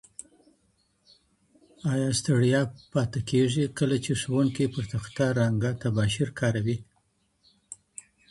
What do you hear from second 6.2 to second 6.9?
کاروي؟